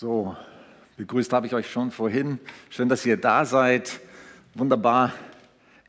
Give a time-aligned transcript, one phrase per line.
[0.00, 0.34] So,
[0.96, 2.38] begrüßt habe ich euch schon vorhin.
[2.70, 4.00] Schön, dass ihr da seid.
[4.54, 5.12] Wunderbar,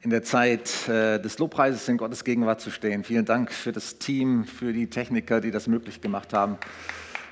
[0.02, 3.06] in der Zeit äh, des Lobpreises in Gottes Gegenwart zu stehen.
[3.06, 6.58] Vielen Dank für das Team, für die Techniker, die das möglich gemacht haben.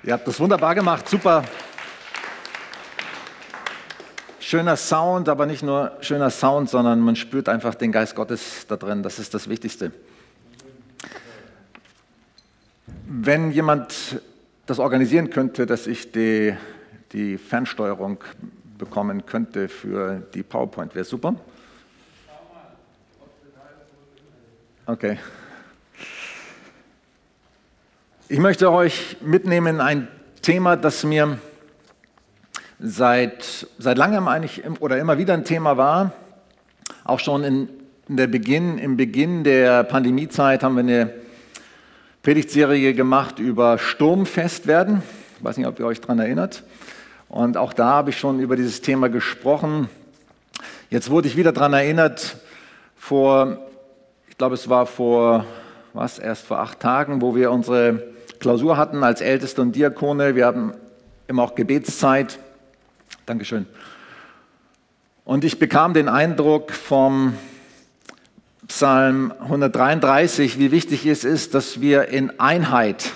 [0.04, 1.44] Ihr habt das wunderbar gemacht, super.
[4.40, 8.78] Schöner Sound, aber nicht nur schöner Sound, sondern man spürt einfach den Geist Gottes da
[8.78, 9.04] drin.
[9.04, 9.92] Das ist das Wichtigste.
[13.06, 14.22] Wenn jemand
[14.70, 16.56] das organisieren könnte, dass ich die,
[17.12, 18.24] die Fernsteuerung
[18.78, 20.94] bekommen könnte für die PowerPoint.
[20.94, 21.36] Wäre super.
[24.86, 25.18] Okay.
[28.28, 30.08] Ich möchte euch mitnehmen in ein
[30.44, 31.40] Thema, das mir
[32.78, 36.14] seit, seit langem eigentlich oder immer wieder ein Thema war.
[37.04, 37.70] Auch schon in,
[38.08, 41.14] in der Beginn, im Beginn der Pandemiezeit haben wir eine
[42.30, 45.02] Predigtserie gemacht über Sturmfest werden.
[45.40, 46.62] Ich weiß nicht, ob ihr euch daran erinnert.
[47.28, 49.90] Und auch da habe ich schon über dieses Thema gesprochen.
[50.92, 52.38] Jetzt wurde ich wieder daran erinnert,
[52.96, 53.58] vor,
[54.28, 55.44] ich glaube, es war vor,
[55.94, 58.04] was, erst vor acht Tagen, wo wir unsere
[58.40, 60.36] Klausur hatten als Älteste und Diakone.
[60.36, 60.76] Wir haben
[61.28, 62.38] immer auch Gebetszeit.
[63.26, 63.66] Dankeschön.
[65.26, 67.34] Und ich bekam den Eindruck vom
[68.70, 73.14] Psalm 133, wie wichtig es ist, dass wir in Einheit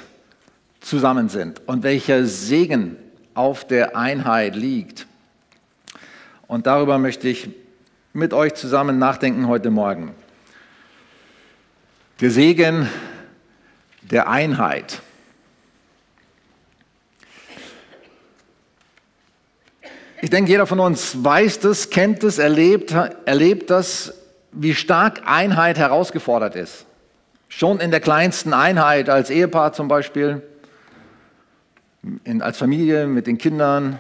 [0.82, 2.98] zusammen sind und welcher Segen
[3.36, 5.06] auf der Einheit liegt.
[6.48, 7.52] Und darüber möchte ich
[8.14, 10.16] mit euch zusammen nachdenken heute Morgen.
[12.20, 12.90] Der Segen
[14.02, 15.04] der Einheit.
[20.20, 22.92] Ich denke, jeder von uns weiß das, kennt es, erlebt,
[23.26, 24.23] erlebt das
[24.54, 26.86] wie stark Einheit herausgefordert ist.
[27.50, 30.42] Schon in der kleinsten Einheit als Ehepaar zum Beispiel,
[32.24, 34.00] in, als Familie mit den Kindern,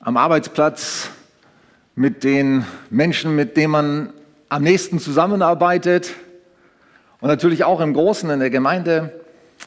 [0.00, 1.10] am Arbeitsplatz,
[1.94, 4.12] mit den Menschen, mit denen man
[4.48, 6.14] am nächsten zusammenarbeitet
[7.20, 9.20] und natürlich auch im Großen in der Gemeinde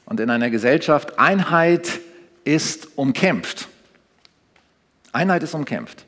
[0.05, 1.19] und in einer Gesellschaft.
[1.19, 1.99] Einheit
[2.45, 3.67] ist umkämpft.
[5.11, 6.05] Einheit ist umkämpft.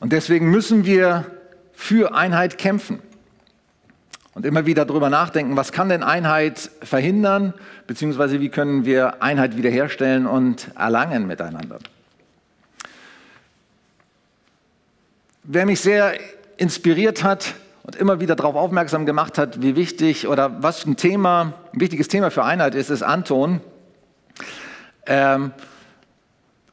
[0.00, 1.26] Und deswegen müssen wir
[1.78, 2.98] für Einheit kämpfen.
[4.34, 7.54] Und immer wieder darüber nachdenken, was kann denn Einheit verhindern,
[7.86, 11.78] beziehungsweise wie können wir Einheit wiederherstellen und erlangen miteinander.
[15.44, 16.18] Wer mich sehr
[16.56, 21.54] inspiriert hat und immer wieder darauf aufmerksam gemacht hat, wie wichtig oder was ein Thema,
[21.72, 23.60] ein wichtiges Thema für Einheit ist, ist Anton.
[25.06, 25.52] Ähm,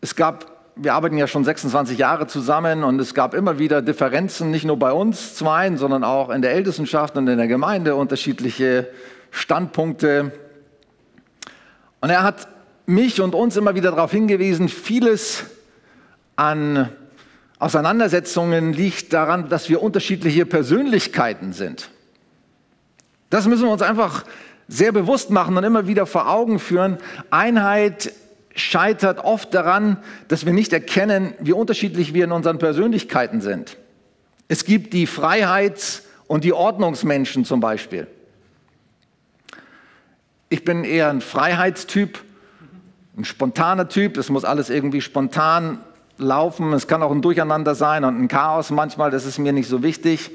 [0.01, 4.52] es gab wir arbeiten ja schon 26 Jahre zusammen und es gab immer wieder Differenzen,
[4.52, 8.90] nicht nur bei uns zweien, sondern auch in der Ältestenschaft und in der Gemeinde unterschiedliche
[9.31, 10.34] Standpunkte.
[12.02, 12.47] Und er hat
[12.86, 15.46] mich und uns immer wieder darauf hingewiesen, vieles
[16.36, 16.90] an
[17.57, 21.90] Auseinandersetzungen liegt daran, dass wir unterschiedliche Persönlichkeiten sind.
[23.30, 24.25] Das müssen wir uns einfach
[24.68, 26.97] sehr bewusst machen und immer wieder vor Augen führen.
[27.30, 28.12] Einheit
[28.55, 29.97] scheitert oft daran,
[30.29, 33.77] dass wir nicht erkennen, wie unterschiedlich wir in unseren Persönlichkeiten sind.
[34.47, 38.07] Es gibt die Freiheits- und die Ordnungsmenschen zum Beispiel.
[40.49, 42.23] Ich bin eher ein Freiheitstyp,
[43.17, 44.17] ein spontaner Typ.
[44.17, 45.79] Es muss alles irgendwie spontan
[46.17, 46.71] laufen.
[46.73, 49.11] Es kann auch ein Durcheinander sein und ein Chaos manchmal.
[49.11, 50.31] Das ist mir nicht so wichtig.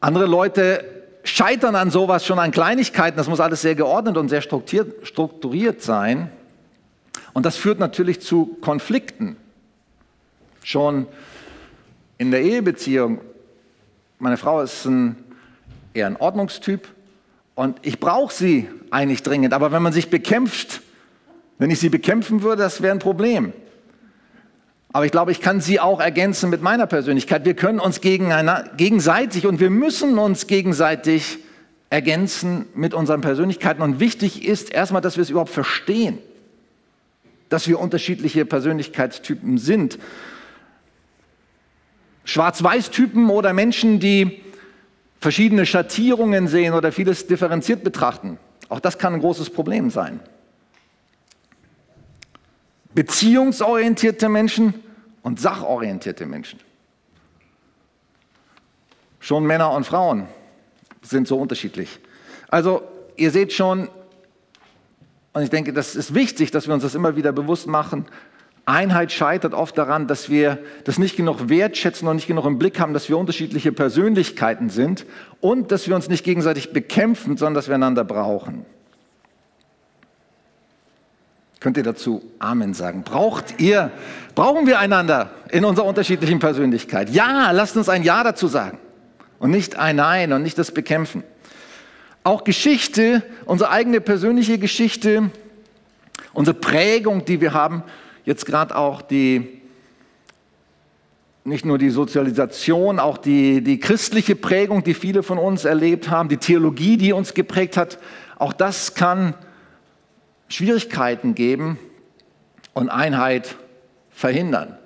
[0.00, 0.84] Andere Leute
[1.24, 3.16] scheitern an sowas schon an Kleinigkeiten.
[3.16, 6.30] Das muss alles sehr geordnet und sehr strukturiert, strukturiert sein.
[7.36, 9.36] Und das führt natürlich zu Konflikten.
[10.62, 11.06] Schon
[12.16, 13.20] in der Ehebeziehung,
[14.18, 15.16] meine Frau ist ein,
[15.92, 16.88] eher ein Ordnungstyp
[17.54, 20.80] und ich brauche sie eigentlich dringend, aber wenn man sich bekämpft,
[21.58, 23.52] wenn ich sie bekämpfen würde, das wäre ein Problem.
[24.94, 27.44] Aber ich glaube, ich kann sie auch ergänzen mit meiner Persönlichkeit.
[27.44, 31.36] Wir können uns gegenseitig und wir müssen uns gegenseitig
[31.90, 33.82] ergänzen mit unseren Persönlichkeiten.
[33.82, 36.18] Und wichtig ist erstmal, dass wir es überhaupt verstehen
[37.48, 39.98] dass wir unterschiedliche Persönlichkeitstypen sind.
[42.24, 44.42] Schwarz-Weiß-Typen oder Menschen, die
[45.20, 48.38] verschiedene Schattierungen sehen oder vieles differenziert betrachten.
[48.68, 50.20] Auch das kann ein großes Problem sein.
[52.94, 54.74] Beziehungsorientierte Menschen
[55.22, 56.60] und sachorientierte Menschen.
[59.20, 60.28] Schon Männer und Frauen
[61.02, 61.98] sind so unterschiedlich.
[62.48, 62.82] Also
[63.16, 63.88] ihr seht schon,
[65.36, 68.06] und ich denke, das ist wichtig, dass wir uns das immer wieder bewusst machen.
[68.64, 72.80] Einheit scheitert oft daran, dass wir das nicht genug wertschätzen und nicht genug im Blick
[72.80, 75.04] haben, dass wir unterschiedliche Persönlichkeiten sind
[75.42, 78.64] und dass wir uns nicht gegenseitig bekämpfen, sondern dass wir einander brauchen.
[81.60, 83.02] Könnt ihr dazu Amen sagen?
[83.02, 83.90] Braucht ihr,
[84.34, 87.10] brauchen wir einander in unserer unterschiedlichen Persönlichkeit?
[87.10, 88.78] Ja, lasst uns ein Ja dazu sagen
[89.38, 91.24] und nicht ein Nein und nicht das Bekämpfen.
[92.26, 95.30] Auch Geschichte, unsere eigene persönliche Geschichte,
[96.32, 97.84] unsere Prägung, die wir haben,
[98.24, 99.60] jetzt gerade auch die,
[101.44, 106.28] nicht nur die Sozialisation, auch die, die christliche Prägung, die viele von uns erlebt haben,
[106.28, 108.00] die Theologie, die uns geprägt hat,
[108.40, 109.34] auch das kann
[110.48, 111.78] Schwierigkeiten geben
[112.74, 113.54] und Einheit
[114.10, 114.76] verhindern.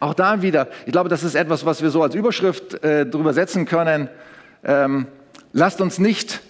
[0.00, 3.34] Auch da wieder, ich glaube, das ist etwas, was wir so als Überschrift äh, drüber
[3.34, 4.08] setzen können.
[4.64, 5.06] Ähm,
[5.52, 6.40] lasst uns nicht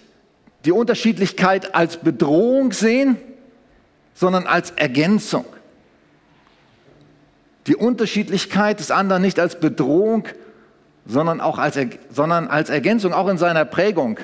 [0.65, 3.17] die Unterschiedlichkeit als Bedrohung sehen,
[4.13, 5.45] sondern als Ergänzung.
[7.67, 10.27] Die Unterschiedlichkeit des anderen nicht als Bedrohung,
[11.05, 11.77] sondern auch als,
[12.11, 14.19] sondern als Ergänzung, auch in seiner Prägung.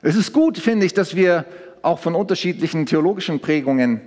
[0.00, 1.44] Es ist gut, finde ich, dass wir
[1.82, 4.00] auch von unterschiedlichen theologischen Prägungen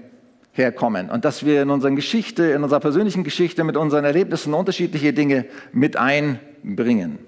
[0.54, 5.14] herkommen und dass wir in unserer Geschichte, in unserer persönlichen Geschichte mit unseren Erlebnissen unterschiedliche
[5.14, 7.20] Dinge mit einbringen.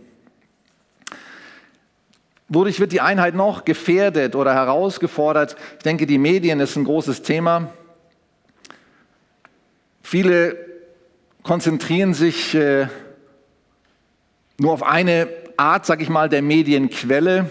[2.49, 5.57] Wodurch wird die Einheit noch gefährdet oder herausgefordert?
[5.77, 7.71] Ich denke, die Medien ist ein großes Thema.
[10.01, 10.55] Viele
[11.43, 12.87] konzentrieren sich äh,
[14.57, 15.27] nur auf eine
[15.57, 17.49] Art, sage ich mal, der Medienquelle.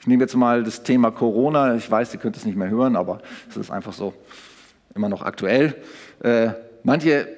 [0.00, 1.76] Ich nehme jetzt mal das Thema Corona.
[1.76, 4.12] Ich weiß, ihr könnt es nicht mehr hören, aber es ist einfach so
[4.94, 5.74] immer noch aktuell.
[6.22, 6.50] Äh,
[6.82, 7.28] manche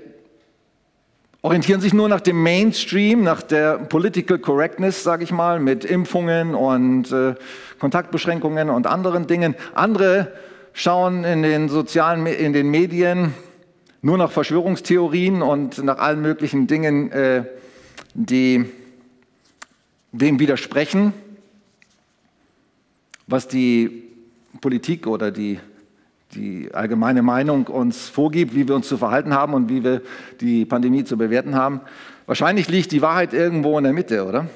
[1.43, 6.55] orientieren sich nur nach dem Mainstream, nach der Political Correctness, sage ich mal, mit Impfungen
[6.55, 7.35] und äh,
[7.79, 9.55] Kontaktbeschränkungen und anderen Dingen.
[9.75, 10.33] Andere
[10.73, 13.35] schauen in den sozialen, in den Medien
[14.03, 17.45] nur nach Verschwörungstheorien und nach allen möglichen Dingen, äh,
[18.15, 18.65] die
[20.13, 21.13] dem widersprechen
[23.29, 24.05] was die
[24.61, 25.61] Politik oder die,
[26.35, 30.03] die allgemeine Meinung uns vorgibt, wie wir uns zu verhalten haben und wie wir
[30.41, 31.81] die Pandemie zu bewerten haben.
[32.27, 34.47] Wahrscheinlich liegt die Wahrheit irgendwo in der Mitte, oder?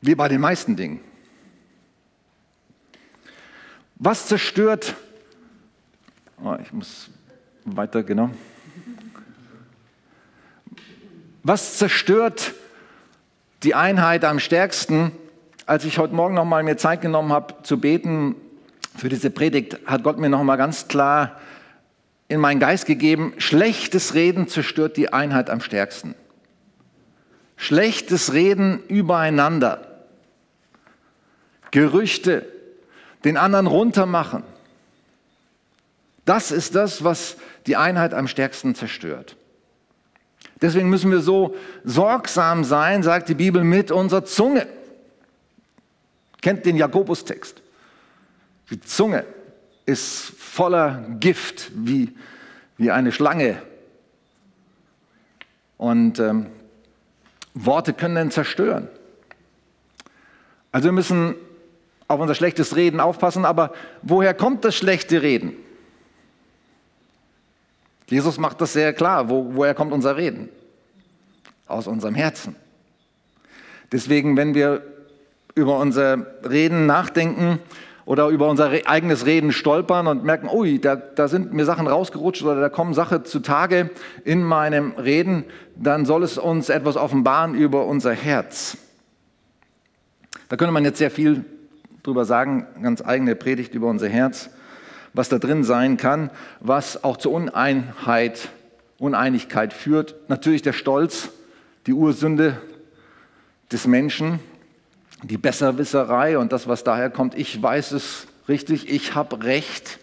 [0.00, 1.00] Wie bei den meisten Dingen.
[3.96, 4.94] Was zerstört,
[6.42, 7.10] oh, ich muss
[7.64, 8.30] weiter, genau.
[11.42, 12.54] Was zerstört
[13.62, 15.12] die Einheit am stärksten?
[15.68, 18.34] als ich heute Morgen noch mal mir Zeit genommen habe zu beten
[18.98, 21.40] für diese Predigt, hat Gott mir noch mal ganz klar
[22.28, 26.14] in meinen Geist gegeben, schlechtes Reden zerstört die Einheit am stärksten.
[27.56, 30.04] Schlechtes Reden übereinander.
[31.70, 32.46] Gerüchte,
[33.24, 34.42] den anderen runtermachen.
[36.24, 37.36] Das ist das, was
[37.66, 39.36] die Einheit am stärksten zerstört.
[40.60, 44.66] Deswegen müssen wir so sorgsam sein, sagt die Bibel, mit unserer Zunge.
[46.42, 47.62] Kennt den Jakobus-Text.
[48.70, 49.24] Die Zunge
[49.86, 52.14] ist voller Gift wie,
[52.76, 53.62] wie eine Schlange.
[55.78, 56.46] Und ähm,
[57.54, 58.88] Worte können den zerstören.
[60.72, 61.34] Also wir müssen
[62.08, 63.72] auf unser schlechtes Reden aufpassen, aber
[64.02, 65.56] woher kommt das schlechte Reden?
[68.06, 69.28] Jesus macht das sehr klar.
[69.28, 70.48] Wo, woher kommt unser Reden?
[71.66, 72.56] Aus unserem Herzen.
[73.92, 74.82] Deswegen, wenn wir
[75.54, 77.58] über unser Reden nachdenken
[78.08, 82.42] oder über unser eigenes Reden stolpern und merken, ui, da, da sind mir Sachen rausgerutscht
[82.42, 83.90] oder da kommen Sachen zutage
[84.24, 85.44] in meinem Reden,
[85.76, 88.78] dann soll es uns etwas offenbaren über unser Herz.
[90.48, 91.44] Da könnte man jetzt sehr viel
[92.02, 94.48] drüber sagen, ganz eigene Predigt über unser Herz,
[95.12, 98.48] was da drin sein kann, was auch zur Uneinheit,
[98.98, 100.14] Uneinigkeit führt.
[100.30, 101.28] Natürlich der Stolz,
[101.86, 102.56] die Ursünde
[103.70, 104.40] des Menschen,
[105.22, 109.98] die Besserwisserei und das, was daher kommt, ich weiß es richtig, ich habe Recht.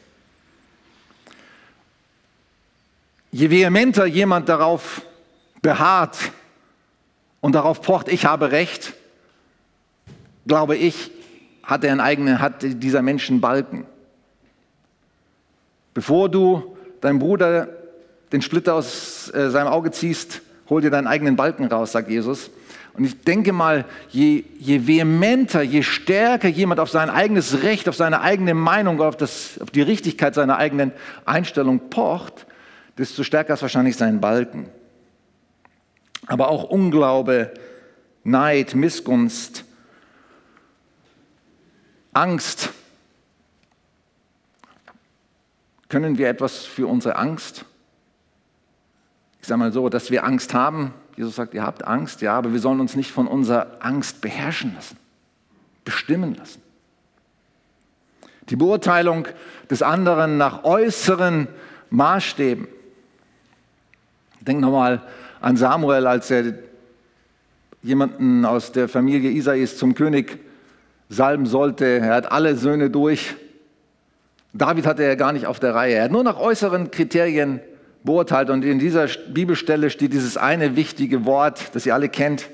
[3.31, 5.01] Je vehementer jemand darauf
[5.61, 6.31] beharrt
[7.41, 8.93] und darauf pocht, ich habe Recht,
[10.47, 11.11] glaube ich,
[11.63, 13.85] hat er einen eigenen, hat dieser Mensch einen Balken.
[15.93, 17.69] Bevor du deinem Bruder
[18.31, 22.49] den Splitter aus äh, seinem Auge ziehst, hol dir deinen eigenen Balken raus, sagt Jesus.
[22.97, 27.95] Und ich denke mal, je, je vehementer, je stärker jemand auf sein eigenes Recht, auf
[27.95, 30.93] seine eigene Meinung, auf, das, auf die Richtigkeit seiner eigenen
[31.25, 32.45] Einstellung pocht,
[32.97, 34.69] desto stärker ist wahrscheinlich sein Balken.
[36.27, 37.53] Aber auch Unglaube,
[38.23, 39.65] Neid, Missgunst,
[42.13, 42.69] Angst.
[45.89, 47.65] Können wir etwas für unsere Angst?
[49.41, 52.51] Ich sage mal so, dass wir Angst haben, Jesus sagt, ihr habt Angst, ja, aber
[52.51, 54.97] wir sollen uns nicht von unserer Angst beherrschen lassen,
[55.85, 56.61] bestimmen lassen.
[58.49, 59.27] Die Beurteilung
[59.69, 61.47] des anderen nach äußeren
[61.89, 62.67] Maßstäben.
[64.41, 65.01] Denk nochmal
[65.41, 66.53] an Samuel, als er
[67.81, 70.39] jemanden aus der Familie Isais zum König
[71.09, 71.85] salben sollte.
[71.85, 73.35] Er hat alle Söhne durch.
[74.53, 75.95] David hatte er gar nicht auf der Reihe.
[75.95, 77.61] Er hat nur nach äußeren Kriterien
[78.05, 78.49] beurteilt.
[78.49, 82.49] Und in dieser Bibelstelle steht dieses eine wichtige Wort, das ihr alle kennt.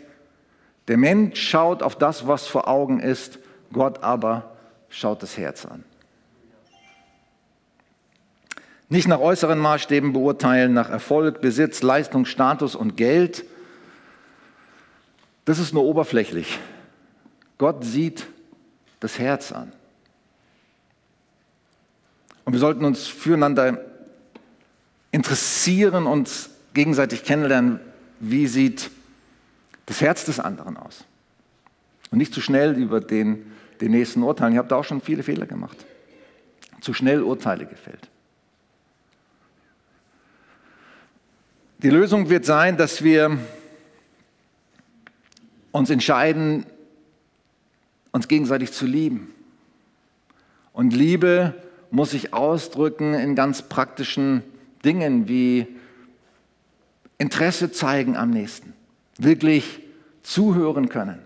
[0.88, 3.40] Der Mensch schaut auf das, was vor Augen ist,
[3.72, 4.56] Gott aber
[4.90, 5.84] schaut das Herz an.
[8.90, 13.46] Nicht nach äußeren Maßstäben beurteilen, nach Erfolg, Besitz, Leistung, Status und Geld.
[15.46, 16.60] Das ist nur oberflächlich.
[17.58, 18.28] Gott sieht
[19.00, 19.72] das Herz an.
[22.44, 23.80] Und wir sollten uns füreinander
[25.12, 27.80] interessieren, uns gegenseitig kennenlernen,
[28.20, 28.92] wie sieht
[29.86, 31.04] das Herz des anderen aus.
[32.12, 33.52] Und nicht zu schnell über den,
[33.82, 34.54] den nächsten urteilen.
[34.54, 35.78] Ich habe da auch schon viele Fehler gemacht.
[36.82, 38.10] Zu schnell Urteile gefällt.
[41.80, 43.38] Die Lösung wird sein, dass wir
[45.72, 46.66] uns entscheiden,
[48.12, 49.34] uns gegenseitig zu lieben.
[50.74, 51.56] Und Liebe
[51.90, 54.44] muss sich ausdrücken in ganz praktischen
[54.84, 55.68] Dingen wie
[57.18, 58.74] Interesse zeigen am nächsten,
[59.18, 59.82] wirklich
[60.24, 61.20] zuhören können,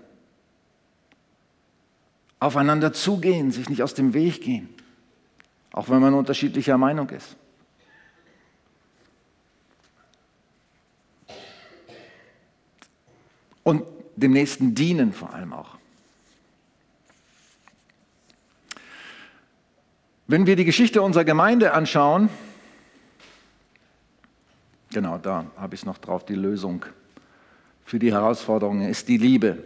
[2.40, 4.70] aufeinander zugehen, sich nicht aus dem Weg gehen,
[5.72, 7.38] auch wenn man unterschiedlicher Meinung ist.
[13.66, 13.84] und
[14.16, 15.76] dem Nächsten dienen vor allem auch.
[20.28, 22.30] Wenn wir die Geschichte unserer Gemeinde anschauen,
[24.96, 26.86] genau da habe ich noch drauf, die Lösung
[27.84, 29.58] für die Herausforderungen ist die Liebe.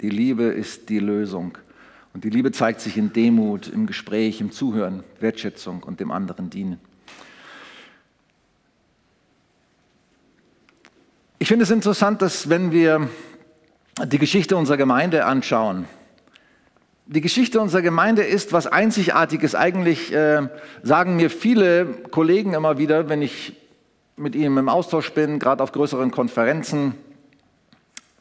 [0.00, 1.58] Die Liebe ist die Lösung.
[2.14, 6.48] Und die Liebe zeigt sich in Demut, im Gespräch, im Zuhören, Wertschätzung und dem anderen
[6.48, 6.80] dienen.
[11.38, 13.10] Ich finde es interessant, dass wenn wir
[14.06, 15.84] die Geschichte unserer Gemeinde anschauen,
[17.04, 19.54] die Geschichte unserer Gemeinde ist was Einzigartiges.
[19.54, 20.48] Eigentlich äh,
[20.82, 23.59] sagen mir viele Kollegen immer wieder, wenn ich
[24.20, 26.94] mit ihnen im Austausch bin, gerade auf größeren Konferenzen,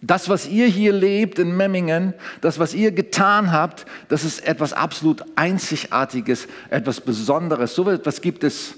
[0.01, 4.71] das, was ihr hier lebt in Memmingen, das, was ihr getan habt, das ist etwas
[4.71, 7.75] absolut Einzigartiges, etwas Besonderes.
[7.75, 8.75] So etwas gibt es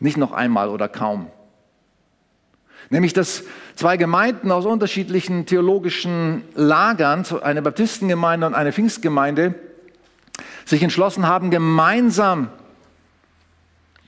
[0.00, 1.28] nicht noch einmal oder kaum.
[2.90, 3.44] Nämlich, dass
[3.76, 9.54] zwei Gemeinden aus unterschiedlichen theologischen Lagern, eine Baptistengemeinde und eine Pfingstgemeinde,
[10.64, 12.48] sich entschlossen haben, gemeinsam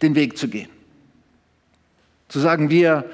[0.02, 0.68] den Weg zu gehen.
[2.28, 3.04] Zu sagen, wir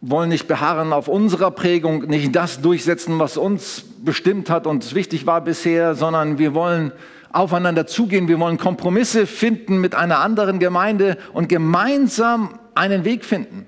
[0.00, 5.26] wollen nicht beharren auf unserer Prägung, nicht das durchsetzen, was uns bestimmt hat und wichtig
[5.26, 6.92] war bisher, sondern wir wollen
[7.32, 13.66] aufeinander zugehen, wir wollen Kompromisse finden mit einer anderen Gemeinde und gemeinsam einen Weg finden.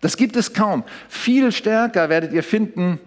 [0.00, 0.84] Das gibt es kaum.
[1.08, 2.98] Viel stärker werdet ihr finden,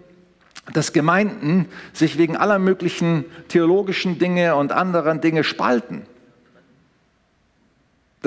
[0.72, 6.02] dass Gemeinden sich wegen aller möglichen theologischen Dinge und anderen Dinge spalten.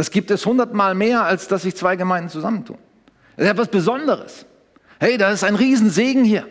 [0.02, 2.80] Das gibt es hundertmal mehr, als dass sich zwei Gemeinden zusammentun.
[3.36, 4.48] Das ist etwas Besonderes.
[5.00, 6.48] Hey, da ist ein Riesensegen hier.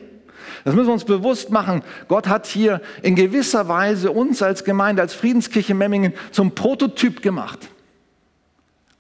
[0.63, 1.83] Das müssen wir uns bewusst machen.
[2.07, 7.71] Gott hat hier in gewisser Weise uns als Gemeinde, als Friedenskirche Memmingen zum Prototyp gemacht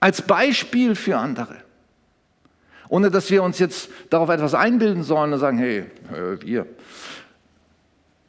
[0.00, 1.59] als Beispiel für andere.
[2.88, 5.87] Ohne dass wir uns jetzt darauf etwas einbilden sollen und sagen, hey,
[6.40, 6.66] wir.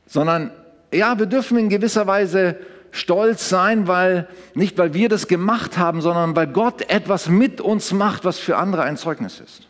[0.06, 0.52] Sondern
[0.94, 2.58] ja, wir dürfen in gewisser Weise
[2.92, 7.94] stolz sein, weil nicht weil wir das gemacht haben, sondern weil Gott etwas mit uns
[7.94, 9.68] macht, was für andere ein Zeugnis ist.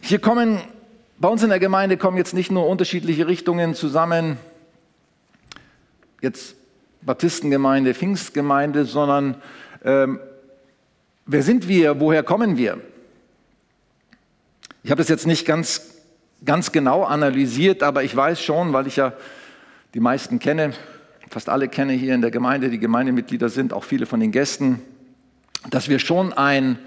[0.00, 0.60] Hier kommen
[1.18, 4.36] bei uns in der Gemeinde kommen jetzt nicht nur unterschiedliche Richtungen zusammen,
[6.20, 6.56] jetzt
[7.02, 9.36] Baptistengemeinde, Pfingstgemeinde, sondern
[9.84, 10.20] ähm,
[11.24, 12.80] wer sind wir, woher kommen wir?
[14.86, 15.80] Ich habe das jetzt nicht ganz,
[16.44, 19.14] ganz genau analysiert, aber ich weiß schon, weil ich ja
[19.94, 20.74] die meisten kenne,
[21.28, 24.80] fast alle kenne hier in der Gemeinde, die Gemeindemitglieder sind, auch viele von den Gästen,
[25.70, 26.78] dass wir schon ein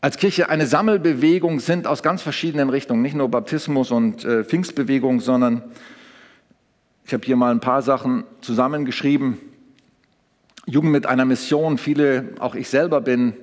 [0.00, 5.20] als Kirche eine Sammelbewegung sind aus ganz verschiedenen Richtungen, nicht nur Baptismus und äh, Pfingstbewegung,
[5.20, 5.62] sondern
[7.04, 9.36] ich habe hier mal ein paar Sachen zusammengeschrieben.
[10.64, 13.34] Jugend mit einer Mission, viele, auch ich selber bin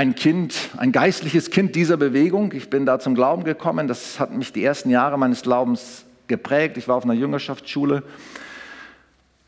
[0.00, 2.54] ein Kind, ein geistliches Kind dieser Bewegung.
[2.54, 3.86] Ich bin da zum Glauben gekommen.
[3.86, 6.78] Das hat mich die ersten Jahre meines Glaubens geprägt.
[6.78, 8.02] Ich war auf einer Jüngerschaftsschule.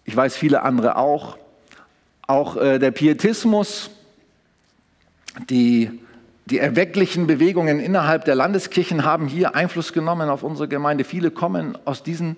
[0.05, 1.39] Ich weiß viele andere auch.
[2.27, 3.93] Auch äh, der Pietismus,
[5.49, 5.91] die
[6.45, 11.05] die erwecklichen Bewegungen innerhalb der Landeskirchen haben hier Einfluss genommen auf unsere Gemeinde.
[11.05, 12.37] Viele kommen aus diesen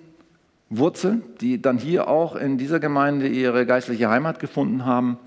[0.70, 5.18] Wurzeln, die dann hier auch in dieser Gemeinde ihre geistliche Heimat gefunden haben.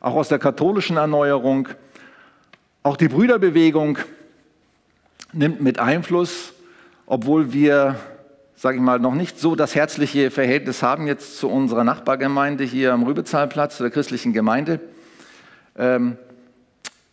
[0.00, 1.68] Auch aus der katholischen Erneuerung.
[2.84, 3.98] Auch die Brüderbewegung
[5.32, 6.52] nimmt mit Einfluss,
[7.06, 7.96] obwohl wir,
[8.54, 12.92] sage ich mal, noch nicht so das herzliche Verhältnis haben jetzt zu unserer Nachbargemeinde hier
[12.92, 14.80] am Rübezahlplatz, der christlichen Gemeinde.
[15.76, 16.16] Ähm,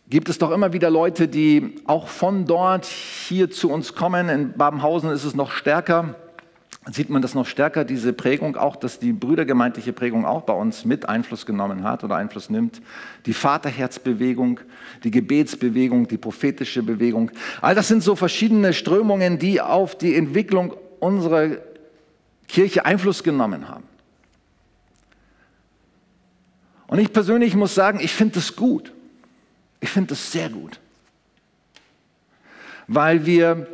[0.08, 4.28] gibt es doch immer wieder Leute, die auch von dort hier zu uns kommen.
[4.28, 6.14] In Babenhausen ist es noch stärker,
[6.92, 10.84] sieht man das noch stärker, diese Prägung auch, dass die brüdergemeindliche Prägung auch bei uns
[10.84, 12.80] mit Einfluss genommen hat oder Einfluss nimmt.
[13.26, 14.60] Die Vaterherzbewegung,
[15.02, 17.30] die Gebetsbewegung, die prophetische Bewegung.
[17.60, 21.56] All das sind so verschiedene Strömungen, die auf die Entwicklung unserer
[22.46, 23.84] Kirche Einfluss genommen haben.
[26.86, 28.92] Und ich persönlich muss sagen, ich finde das gut.
[29.80, 30.80] Ich finde das sehr gut,
[32.86, 33.66] weil wir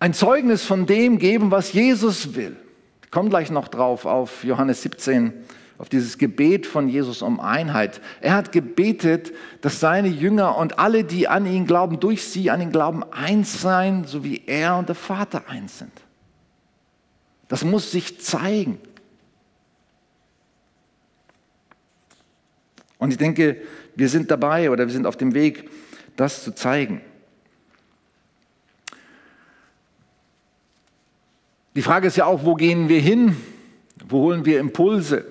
[0.00, 2.56] ein Zeugnis von dem geben, was Jesus will.
[3.04, 5.32] Ich gleich noch drauf auf Johannes 17,
[5.78, 8.00] auf dieses Gebet von Jesus um Einheit.
[8.20, 12.60] Er hat gebetet, dass seine Jünger und alle, die an ihn glauben, durch sie an
[12.60, 15.92] ihn glauben, eins sein, so wie er und der Vater eins sind.
[17.48, 18.78] Das muss sich zeigen.
[22.98, 23.60] Und ich denke,
[23.96, 25.68] wir sind dabei oder wir sind auf dem Weg,
[26.16, 27.02] das zu zeigen.
[31.76, 33.36] Die Frage ist ja auch, wo gehen wir hin?
[34.08, 35.24] Wo holen wir Impulse?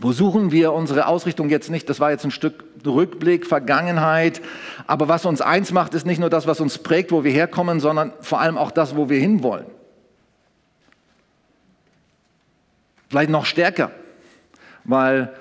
[0.00, 1.88] Wo suchen wir unsere Ausrichtung jetzt nicht?
[1.88, 4.40] Das war jetzt ein Stück Rückblick, Vergangenheit.
[4.86, 7.80] Aber was uns eins macht, ist nicht nur das, was uns prägt, wo wir herkommen,
[7.80, 9.66] sondern vor allem auch das, wo wir hinwollen.
[13.08, 13.90] Vielleicht noch stärker,
[14.84, 15.32] weil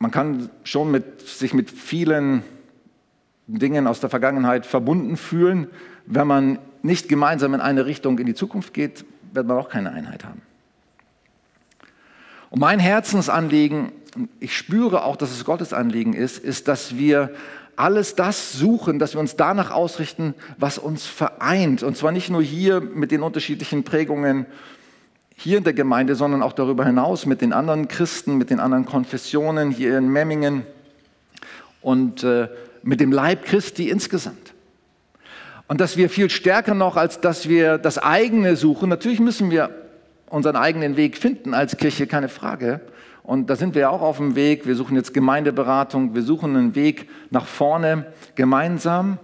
[0.00, 2.42] man kann schon mit, sich mit vielen
[3.46, 5.68] Dingen aus der Vergangenheit verbunden fühlen.
[6.04, 9.90] Wenn man nicht gemeinsam in eine Richtung in die Zukunft geht, wird man auch keine
[9.90, 10.42] Einheit haben.
[12.50, 13.92] Und mein Herzensanliegen,
[14.40, 17.30] ich spüre auch, dass es Gottes Anliegen ist, ist, dass wir
[17.76, 21.82] alles das suchen, dass wir uns danach ausrichten, was uns vereint.
[21.82, 24.46] Und zwar nicht nur hier mit den unterschiedlichen Prägungen
[25.36, 28.84] hier in der Gemeinde, sondern auch darüber hinaus mit den anderen Christen, mit den anderen
[28.84, 30.64] Konfessionen hier in Memmingen
[31.80, 32.48] und äh,
[32.82, 34.54] mit dem Leib Christi insgesamt.
[35.68, 39.70] Und dass wir viel stärker noch, als dass wir das eigene suchen, natürlich müssen wir
[40.30, 42.80] unseren eigenen Weg finden als Kirche, keine Frage.
[43.22, 44.66] Und da sind wir auch auf dem Weg.
[44.66, 49.18] Wir suchen jetzt Gemeindeberatung, wir suchen einen Weg nach vorne gemeinsam.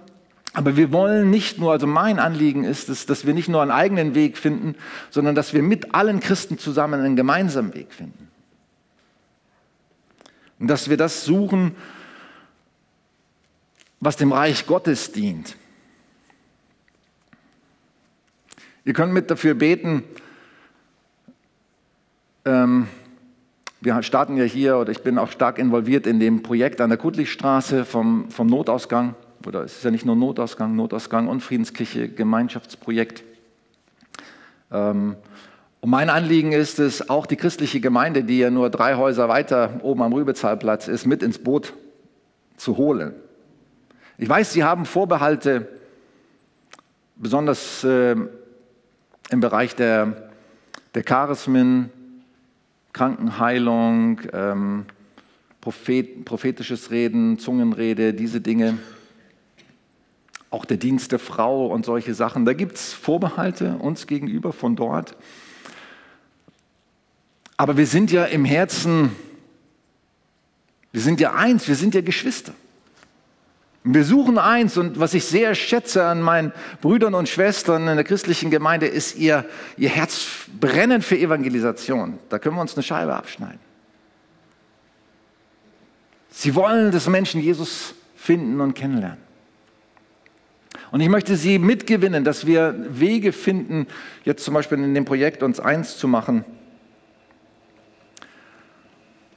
[0.53, 3.71] Aber wir wollen nicht nur, also mein Anliegen ist es, dass wir nicht nur einen
[3.71, 4.77] eigenen Weg finden,
[5.11, 8.29] sondern dass wir mit allen Christen zusammen einen gemeinsamen Weg finden.
[10.61, 11.75] Und dass wir das suchen,
[14.01, 15.57] was dem Reich Gottes dient.
[18.85, 20.05] Ihr könnt mit dafür beten.
[22.45, 22.89] Ähm,
[23.81, 26.99] wir starten ja hier, oder ich bin auch stark involviert in dem Projekt an der
[26.99, 29.15] Kudlichstraße vom, vom Notausgang
[29.47, 33.25] oder es ist ja nicht nur Notausgang, Notausgang und Friedenskirche, Gemeinschaftsprojekt.
[34.71, 35.17] Ähm,
[35.81, 39.81] und mein Anliegen ist es, auch die christliche Gemeinde, die ja nur drei Häuser weiter
[39.83, 41.75] oben am Rübezahlplatz ist, mit ins Boot
[42.57, 43.15] zu holen.
[44.17, 45.69] Ich weiß, Sie haben Vorbehalte,
[47.17, 48.17] besonders äh,
[49.31, 50.31] im Bereich der,
[50.95, 51.91] der Charismen,
[52.93, 54.87] Krankenheilung, ähm,
[55.61, 58.79] Prophet, prophetisches Reden, Zungenrede, diese Dinge
[60.55, 62.45] auch der Dienst der Frau und solche Sachen.
[62.45, 65.17] Da gibt es Vorbehalte uns gegenüber von dort.
[67.57, 69.11] Aber wir sind ja im Herzen,
[70.93, 72.55] wir sind ja eins, wir sind ja Geschwister.
[73.87, 78.05] Wir suchen eins und was ich sehr schätze an meinen Brüdern und Schwestern in der
[78.05, 79.45] christlichen Gemeinde ist ihr,
[79.77, 80.27] ihr Herz
[80.59, 82.19] brennen für Evangelisation.
[82.31, 83.61] Da können wir uns eine Scheibe abschneiden.
[86.31, 89.19] Sie wollen, dass Menschen Jesus finden und kennenlernen.
[90.91, 93.87] Und ich möchte Sie mitgewinnen, dass wir Wege finden,
[94.25, 96.47] jetzt zum Beispiel in dem Projekt uns eins zu machen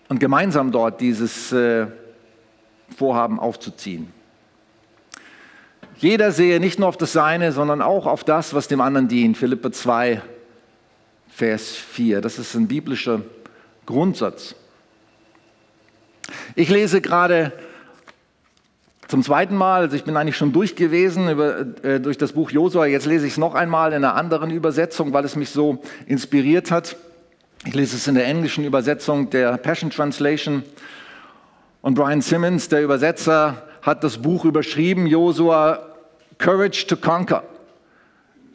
[0.08, 1.88] und gemeinsam dort dieses äh,
[2.96, 4.14] Vorhaben aufzuziehen.
[6.00, 9.36] Jeder sehe nicht nur auf das Seine, sondern auch auf das, was dem anderen dient.
[9.36, 10.22] Philippe 2,
[11.28, 12.22] Vers 4.
[12.22, 13.22] Das ist ein biblischer
[13.88, 14.54] Grundsatz.
[16.56, 17.52] Ich lese gerade
[19.08, 22.52] zum zweiten Mal, also ich bin eigentlich schon durch gewesen über, äh, durch das Buch
[22.52, 25.82] Josua, jetzt lese ich es noch einmal in einer anderen Übersetzung, weil es mich so
[26.06, 26.98] inspiriert hat.
[27.66, 30.64] Ich lese es in der englischen Übersetzung der Passion Translation.
[31.82, 35.87] Und Brian Simmons, der Übersetzer, hat das Buch überschrieben, Josua,
[36.38, 37.44] Courage to Conquer,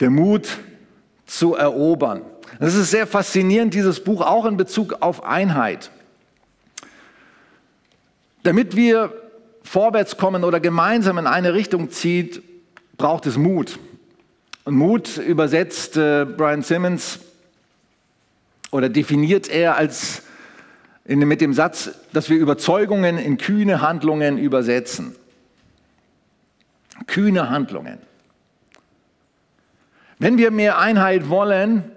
[0.01, 0.49] der Mut
[1.27, 2.23] zu erobern.
[2.61, 5.91] Das ist sehr faszinierend, dieses Buch, auch in Bezug auf Einheit.
[8.43, 9.13] Damit wir
[9.63, 12.43] vorwärts kommen oder gemeinsam in eine Richtung zieht,
[12.97, 13.79] braucht es Mut.
[14.65, 17.21] Und Mut übersetzt äh, Brian Simmons
[18.71, 20.23] oder definiert er als
[21.05, 25.17] in, mit dem Satz, dass wir Überzeugungen in kühne Handlungen übersetzen.
[27.07, 27.99] Kühne Handlungen.
[30.19, 31.91] Wenn wir mehr Einheit wollen,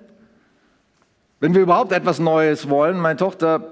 [1.39, 3.71] wenn wir überhaupt etwas Neues wollen, meine Tochter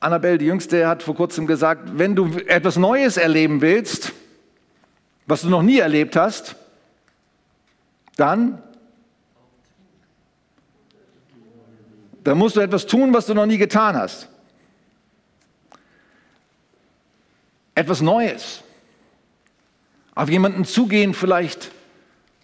[0.00, 4.12] Annabelle, die Jüngste, hat vor kurzem gesagt, wenn du etwas Neues erleben willst,
[5.26, 6.56] was du noch nie erlebt hast,
[8.16, 8.62] dann,
[12.24, 14.28] dann musst du etwas tun, was du noch nie getan hast.
[17.74, 18.62] Etwas Neues.
[20.14, 21.70] Auf jemanden zugehen vielleicht,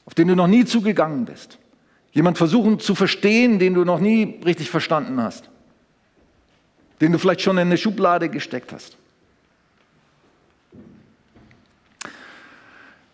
[0.04, 1.58] auf den du noch nie zugegangen bist.
[2.12, 5.50] Jemand versuchen zu verstehen, den du noch nie richtig verstanden hast.
[7.00, 8.96] Den du vielleicht schon in eine Schublade gesteckt hast.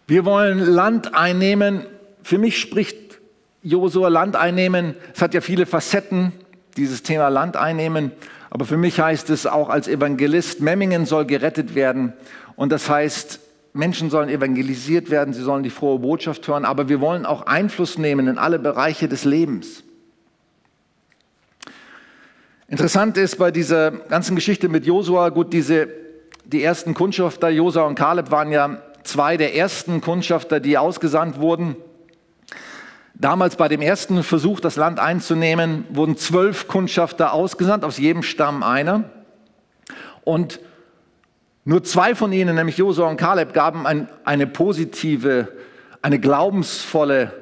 [0.06, 1.86] Wir wollen Land einnehmen.
[2.22, 3.18] Für mich spricht
[3.62, 4.94] Josua Land einnehmen.
[5.14, 6.32] Es hat ja viele Facetten,
[6.76, 8.12] dieses Thema Land einnehmen.
[8.50, 12.12] Aber für mich heißt es auch als Evangelist, Memmingen soll gerettet werden.
[12.54, 13.40] Und das heißt,
[13.72, 17.96] Menschen sollen evangelisiert werden, sie sollen die frohe Botschaft hören, aber wir wollen auch Einfluss
[17.96, 19.82] nehmen in alle Bereiche des Lebens.
[22.68, 25.88] Interessant ist bei dieser ganzen Geschichte mit Josua, gut, diese,
[26.44, 31.76] die ersten Kundschafter, Josua und Kaleb, waren ja zwei der ersten Kundschafter, die ausgesandt wurden.
[33.14, 38.62] Damals bei dem ersten Versuch, das Land einzunehmen, wurden zwölf Kundschafter ausgesandt, aus jedem Stamm
[38.62, 39.04] einer.
[40.24, 40.60] Und
[41.64, 45.48] nur zwei von ihnen, nämlich Josua und Kaleb, gaben ein, eine positive,
[46.00, 47.32] eine glaubensvolle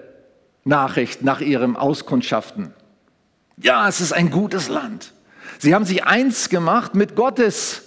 [0.65, 2.75] Nachricht nach ihrem Auskundschaften.
[3.57, 5.13] Ja, es ist ein gutes Land.
[5.59, 7.83] Sie haben sich eins gemacht mit Gottes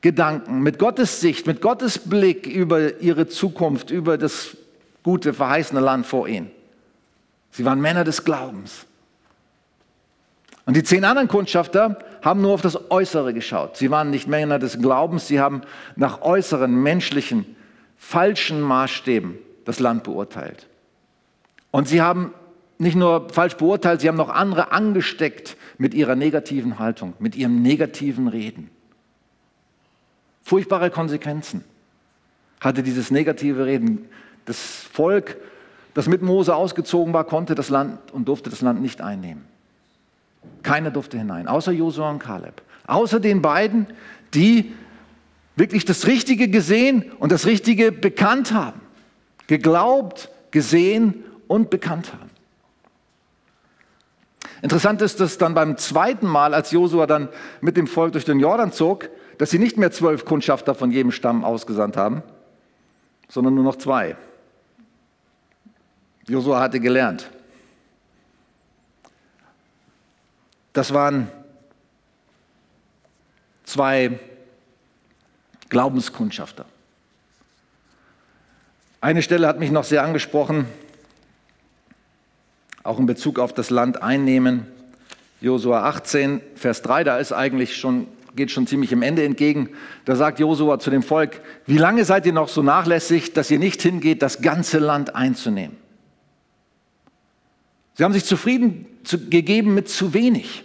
[0.00, 4.56] Gedanken, mit Gottes Sicht, mit Gottes Blick über ihre Zukunft, über das
[5.02, 6.50] gute, verheißene Land vor ihnen.
[7.50, 8.86] Sie waren Männer des Glaubens.
[10.66, 13.76] Und die zehn anderen Kundschafter haben nur auf das Äußere geschaut.
[13.76, 15.62] Sie waren nicht Männer des Glaubens, sie haben
[15.94, 17.56] nach äußeren, menschlichen,
[17.96, 20.66] falschen Maßstäben das Land beurteilt.
[21.70, 22.32] Und sie haben
[22.78, 27.62] nicht nur falsch beurteilt, sie haben noch andere angesteckt mit ihrer negativen Haltung, mit ihrem
[27.62, 28.70] negativen Reden.
[30.42, 31.64] Furchtbare Konsequenzen
[32.60, 34.06] hatte dieses negative Reden.
[34.44, 34.58] Das
[34.92, 35.36] Volk,
[35.94, 39.53] das mit Mose ausgezogen war, konnte das Land und durfte das Land nicht einnehmen.
[40.62, 42.62] Keiner durfte hinein, außer Josua und Kaleb.
[42.86, 43.86] Außer den beiden,
[44.34, 44.74] die
[45.56, 48.80] wirklich das Richtige gesehen und das Richtige bekannt haben.
[49.46, 52.30] Geglaubt, gesehen und bekannt haben.
[54.62, 57.28] Interessant ist, dass dann beim zweiten Mal, als Josua dann
[57.60, 61.12] mit dem Volk durch den Jordan zog, dass sie nicht mehr zwölf Kundschafter von jedem
[61.12, 62.22] Stamm ausgesandt haben,
[63.28, 64.16] sondern nur noch zwei.
[66.26, 67.30] Josua hatte gelernt.
[70.74, 71.28] Das waren
[73.62, 74.18] zwei
[75.68, 76.66] Glaubenskundschafter.
[79.00, 80.66] Eine Stelle hat mich noch sehr angesprochen,
[82.82, 84.66] auch in Bezug auf das Land einnehmen.
[85.40, 89.68] Josua 18, Vers 3, da ist eigentlich schon, geht schon ziemlich im Ende entgegen.
[90.06, 93.60] Da sagt Josua zu dem Volk, wie lange seid ihr noch so nachlässig, dass ihr
[93.60, 95.83] nicht hingeht, das ganze Land einzunehmen?
[97.94, 98.86] Sie haben sich zufrieden
[99.30, 100.64] gegeben mit zu wenig.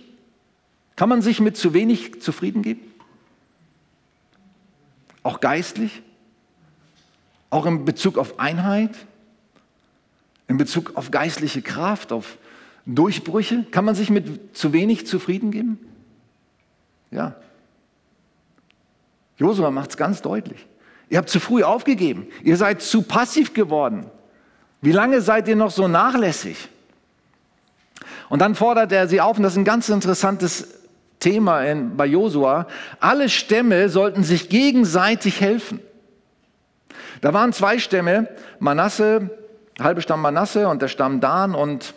[0.95, 2.81] Kann man sich mit zu wenig zufrieden geben?
[5.23, 6.01] Auch geistlich?
[7.49, 8.95] Auch in Bezug auf Einheit?
[10.47, 12.37] In Bezug auf geistliche Kraft, auf
[12.85, 13.65] Durchbrüche?
[13.71, 15.79] Kann man sich mit zu wenig zufrieden geben?
[17.11, 17.35] Ja.
[19.37, 20.65] Josua macht es ganz deutlich.
[21.09, 22.27] Ihr habt zu früh aufgegeben.
[22.43, 24.05] Ihr seid zu passiv geworden.
[24.81, 26.69] Wie lange seid ihr noch so nachlässig?
[28.29, 30.67] Und dann fordert er sie auf, und das ist ein ganz interessantes
[31.19, 32.67] Thema in, bei Josua,
[32.99, 35.81] alle Stämme sollten sich gegenseitig helfen.
[37.21, 39.29] Da waren zwei Stämme, Manasse,
[39.79, 41.93] halbe Stamm Manasse und der Stamm Dan und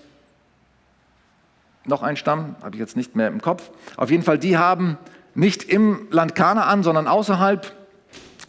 [1.84, 3.70] noch ein Stamm, habe ich jetzt nicht mehr im Kopf.
[3.96, 4.98] Auf jeden Fall, die haben
[5.34, 7.72] nicht im Land Kanaan, sondern außerhalb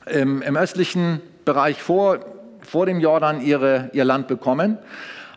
[0.07, 2.19] im, im östlichen Bereich vor,
[2.61, 4.77] vor dem Jordan ihre, ihr Land bekommen.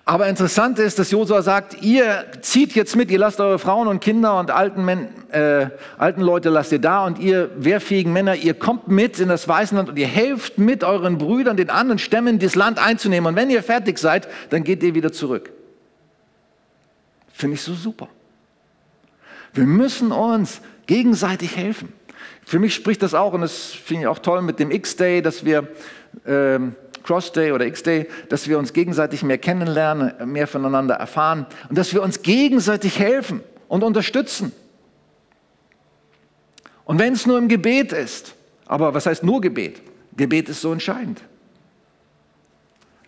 [0.09, 3.99] Aber interessant ist, dass Josua sagt, ihr zieht jetzt mit, ihr lasst eure Frauen und
[3.99, 8.55] Kinder und alten, Men äh, alten Leute lasst ihr da und ihr wehrfähigen Männer, ihr
[8.55, 12.55] kommt mit in das Weißenland und ihr helft mit euren Brüdern, den anderen Stämmen, das
[12.55, 13.27] Land einzunehmen.
[13.27, 15.51] Und wenn ihr fertig seid, dann geht ihr wieder zurück.
[17.33, 18.07] Finde ich so super.
[19.55, 21.93] Wir müssen uns gegenseitig helfen.
[22.45, 25.45] Für mich spricht das auch, und das finde ich auch toll mit dem X-Day, dass
[25.45, 25.67] wir,
[26.25, 26.61] äh,
[27.07, 32.03] Cross-Day oder X-Day, dass wir uns gegenseitig mehr kennenlernen, mehr voneinander erfahren und dass wir
[32.03, 34.53] uns gegenseitig helfen und unterstützen.
[36.85, 38.35] Und wenn es nur im Gebet ist,
[38.67, 39.81] aber was heißt nur Gebet?
[40.17, 41.23] Gebet ist so entscheidend.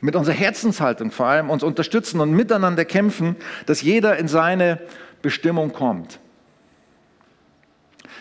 [0.01, 4.81] Mit unserer Herzenshaltung vor allem uns unterstützen und miteinander kämpfen, dass jeder in seine
[5.23, 6.21] Bestimmung kommt.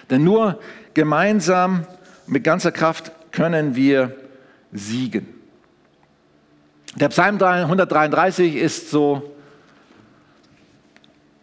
[0.10, 0.60] Denn nur
[0.94, 1.86] gemeinsam
[2.26, 4.16] mit ganzer Kraft können wir
[4.72, 5.37] siegen.
[7.00, 9.36] Der Psalm 133 ist so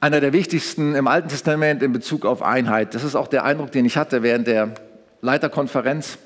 [0.00, 2.92] einer der wichtigsten im Alten Testament in Bezug auf Einheit.
[2.96, 4.74] Das ist auch der Eindruck, den ich hatte während der
[5.20, 6.18] Leiterkonferenz.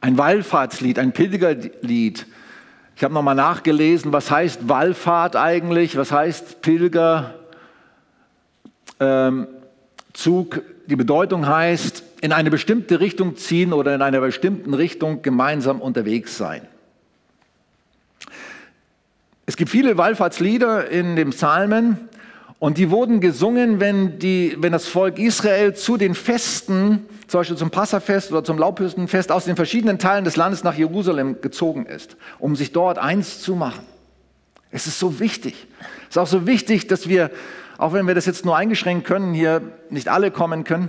[0.00, 2.24] Ein Wallfahrtslied, ein Pilgerlied.
[2.94, 7.34] Ich habe nochmal nachgelesen, was heißt Wallfahrt eigentlich, was heißt Pilger.
[9.00, 9.48] Ähm,
[10.86, 16.38] die Bedeutung heißt, in eine bestimmte Richtung ziehen oder in einer bestimmten Richtung gemeinsam unterwegs
[16.38, 16.68] sein.
[19.46, 22.08] Es gibt viele Wallfahrtslieder in den Psalmen
[22.58, 27.56] und die wurden gesungen, wenn, die, wenn das Volk Israel zu den Festen, zum Beispiel
[27.56, 32.16] zum Passafest oder zum Laubhüstenfest, aus den verschiedenen Teilen des Landes nach Jerusalem gezogen ist,
[32.38, 33.84] um sich dort eins zu machen.
[34.70, 35.66] Es ist so wichtig.
[36.08, 37.30] Es ist auch so wichtig, dass wir
[37.78, 40.88] auch wenn wir das jetzt nur eingeschränkt können, hier nicht alle kommen können,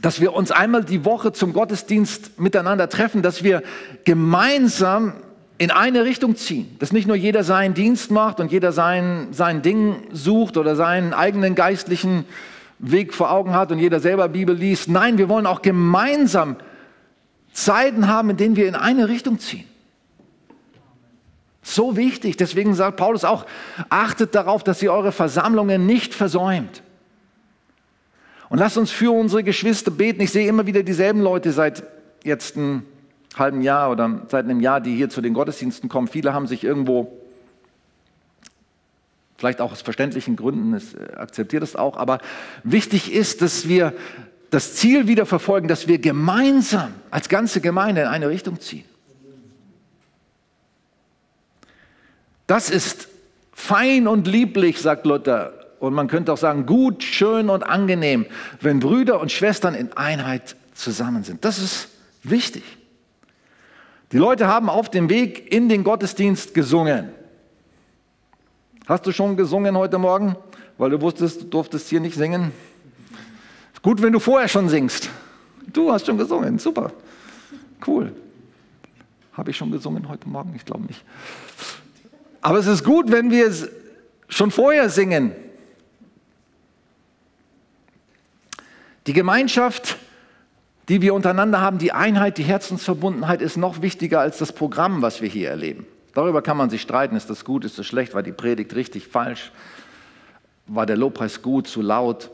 [0.00, 3.62] dass wir uns einmal die Woche zum Gottesdienst miteinander treffen, dass wir
[4.04, 5.14] gemeinsam
[5.60, 9.60] in eine Richtung ziehen, dass nicht nur jeder seinen Dienst macht und jeder sein, sein
[9.60, 12.24] Ding sucht oder seinen eigenen geistlichen
[12.78, 14.88] Weg vor Augen hat und jeder selber Bibel liest.
[14.88, 16.56] Nein, wir wollen auch gemeinsam
[17.52, 19.66] Zeiten haben, in denen wir in eine Richtung ziehen.
[21.60, 22.38] So wichtig.
[22.38, 23.44] Deswegen sagt Paulus auch,
[23.90, 26.82] achtet darauf, dass ihr eure Versammlungen nicht versäumt.
[28.48, 30.22] Und lasst uns für unsere Geschwister beten.
[30.22, 31.82] Ich sehe immer wieder dieselben Leute seit
[32.24, 32.84] jetzt einem
[33.36, 36.08] halben Jahr oder seit einem Jahr, die hier zu den Gottesdiensten kommen.
[36.08, 37.16] Viele haben sich irgendwo,
[39.36, 42.18] vielleicht auch aus verständlichen Gründen, es äh, akzeptiert es auch, aber
[42.64, 43.94] wichtig ist, dass wir
[44.50, 48.84] das Ziel wieder verfolgen, dass wir gemeinsam als ganze Gemeinde in eine Richtung ziehen.
[52.48, 53.08] Das ist
[53.52, 55.52] fein und lieblich, sagt Luther.
[55.78, 58.26] Und man könnte auch sagen, gut, schön und angenehm,
[58.60, 61.44] wenn Brüder und Schwestern in Einheit zusammen sind.
[61.44, 61.88] Das ist
[62.24, 62.64] wichtig.
[64.12, 67.10] Die Leute haben auf dem Weg in den Gottesdienst gesungen.
[68.86, 70.34] Hast du schon gesungen heute Morgen?
[70.78, 72.50] Weil du wusstest, du durftest hier nicht singen.
[73.82, 75.10] Gut, wenn du vorher schon singst.
[75.72, 76.92] Du hast schon gesungen, super.
[77.86, 78.12] Cool.
[79.32, 80.54] Habe ich schon gesungen heute Morgen?
[80.56, 81.04] Ich glaube nicht.
[82.42, 83.68] Aber es ist gut, wenn wir es
[84.28, 85.32] schon vorher singen.
[89.06, 89.96] Die Gemeinschaft,
[90.90, 95.22] die wir untereinander haben, die Einheit, die Herzensverbundenheit ist noch wichtiger als das Programm, was
[95.22, 95.86] wir hier erleben.
[96.14, 99.06] Darüber kann man sich streiten, ist das gut, ist das schlecht, war die Predigt richtig,
[99.06, 99.52] falsch,
[100.66, 102.32] war der Lobpreis gut, zu laut.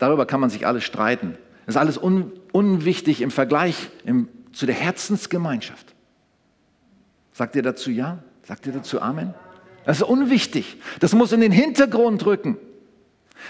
[0.00, 1.38] Darüber kann man sich alles streiten.
[1.66, 5.94] Das ist alles un unwichtig im Vergleich im, zu der Herzensgemeinschaft.
[7.32, 8.18] Sagt ihr dazu ja?
[8.42, 9.32] Sagt ihr dazu Amen?
[9.84, 10.78] Das ist unwichtig.
[10.98, 12.56] Das muss in den Hintergrund rücken.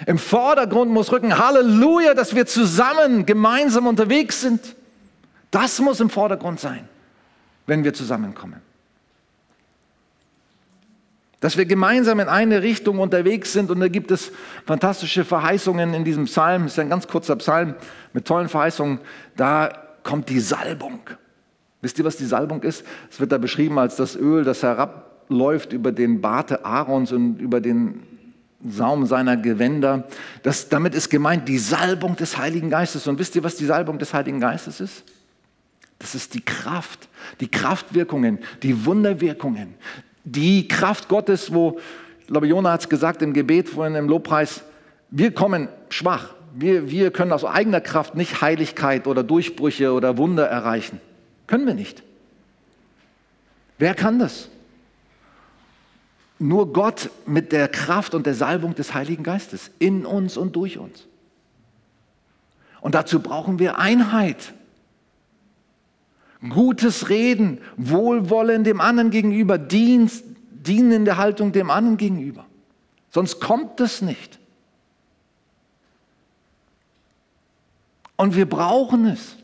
[0.07, 4.77] Im Vordergrund muss rücken, Halleluja, dass wir zusammen, gemeinsam unterwegs sind.
[5.51, 6.89] Das muss im Vordergrund sein,
[7.67, 8.61] wenn wir zusammenkommen.
[11.41, 14.31] Dass wir gemeinsam in eine Richtung unterwegs sind und da gibt es
[14.67, 16.65] fantastische Verheißungen in diesem Psalm.
[16.65, 17.75] Das ist ein ganz kurzer Psalm
[18.13, 19.01] mit tollen Verheißungen.
[19.37, 19.71] Da
[20.03, 21.01] kommt die Salbung.
[21.81, 22.85] Wisst ihr, was die Salbung ist?
[23.11, 27.61] Es wird da beschrieben als das Öl, das herabläuft über den Barte Aarons und über
[27.61, 28.03] den
[28.69, 30.09] Saum seiner Gewänder.
[30.43, 33.07] Das, damit ist gemeint die Salbung des Heiligen Geistes.
[33.07, 35.05] Und wisst ihr, was die Salbung des Heiligen Geistes ist?
[35.99, 37.09] Das ist die Kraft,
[37.41, 39.75] die Kraftwirkungen, die Wunderwirkungen,
[40.25, 41.79] die Kraft Gottes, wo,
[42.21, 44.63] ich glaube, Jona hat es gesagt im Gebet vorhin im Lobpreis,
[45.11, 46.35] wir kommen schwach.
[46.55, 51.01] Wir, wir können aus eigener Kraft nicht Heiligkeit oder Durchbrüche oder Wunder erreichen.
[51.47, 52.03] Können wir nicht.
[53.79, 54.49] Wer kann das?
[56.41, 60.79] Nur Gott mit der Kraft und der Salbung des Heiligen Geistes in uns und durch
[60.79, 61.07] uns.
[62.81, 64.55] Und dazu brauchen wir Einheit.
[66.49, 72.47] Gutes Reden, Wohlwollen dem anderen gegenüber, Dienst, dienende Haltung dem anderen gegenüber.
[73.11, 74.39] Sonst kommt es nicht.
[78.17, 79.37] Und wir brauchen es.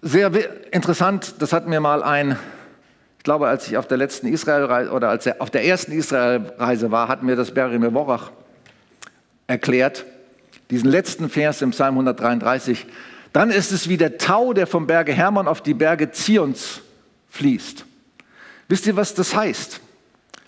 [0.00, 0.30] Sehr
[0.72, 2.38] interessant, das hat mir mal ein,
[3.16, 6.92] ich glaube, als ich auf der letzten Israelreise oder als er auf der ersten Israelreise
[6.92, 8.30] war, hat mir das Barry Mevorach
[9.48, 10.06] erklärt,
[10.70, 12.86] diesen letzten Vers im Psalm 133.
[13.32, 16.80] Dann ist es wie der Tau, der vom Berge Hermon auf die Berge Zions
[17.30, 17.84] fließt.
[18.68, 19.80] Wisst ihr, was das heißt?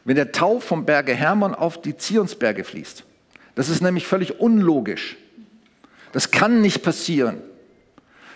[0.04, 3.04] Wenn der Tau vom Berge Hermon auf die Zionsberge fließt.
[3.56, 5.16] Das ist nämlich völlig unlogisch.
[6.12, 7.38] Das kann nicht passieren.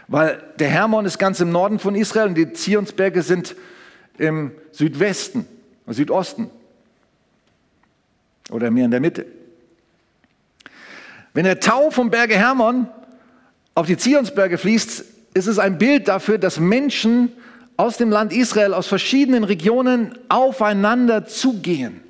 [0.08, 3.56] Weil der Hermon ist ganz im Norden von Israel und die Zionsberge sind
[4.18, 5.46] im Südwesten,
[5.86, 6.50] Südosten
[8.50, 9.26] oder mehr in der Mitte.
[11.32, 12.86] Wenn der Tau vom Berge Hermon
[13.74, 17.32] auf die Zionsberge fließt, ist es ein Bild dafür, dass Menschen
[17.76, 22.00] aus dem Land Israel, aus verschiedenen Regionen aufeinander zugehen.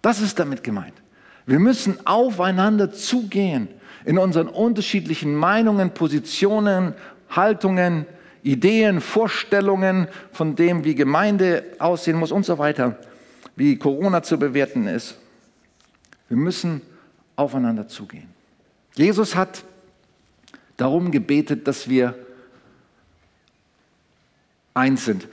[0.00, 0.94] Das ist damit gemeint.
[1.46, 3.68] Wir müssen aufeinander zugehen
[4.04, 6.94] in unseren unterschiedlichen Meinungen, Positionen,
[7.28, 8.06] Haltungen,
[8.42, 12.98] Ideen, Vorstellungen von dem, wie Gemeinde aussehen muss und so weiter,
[13.56, 15.18] wie Corona zu bewerten ist.
[16.28, 16.80] Wir müssen
[17.36, 18.28] aufeinander zugehen.
[18.94, 19.64] Jesus hat
[20.76, 22.14] darum gebetet, dass wir
[24.74, 25.28] eins sind.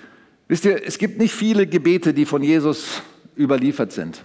[0.47, 3.01] Wisst ihr, es gibt nicht viele Gebete, die von Jesus
[3.37, 4.23] überliefert sind.